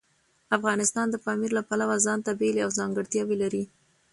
[0.57, 3.63] افغانستان د پامیر له پلوه ځانته بېلې او ځانګړتیاوې لري.